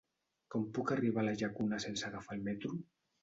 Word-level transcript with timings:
Com 0.53 0.63
puc 0.77 0.93
arribar 0.95 1.21
a 1.23 1.25
la 1.27 1.35
Llacuna 1.41 1.79
sense 1.85 2.07
agafar 2.09 2.39
el 2.39 2.43
metro? 2.51 2.73